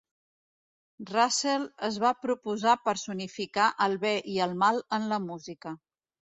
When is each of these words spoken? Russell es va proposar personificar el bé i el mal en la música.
Russell 1.09 1.67
es 1.89 1.99
va 2.05 2.11
proposar 2.23 2.75
personificar 2.89 3.69
el 3.89 4.01
bé 4.09 4.17
i 4.35 4.41
el 4.49 4.59
mal 4.67 4.85
en 5.01 5.09
la 5.15 5.25
música. 5.31 5.79